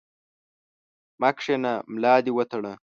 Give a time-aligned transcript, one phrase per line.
[1.21, 2.73] مه کښېنه، ملا دي وتړه!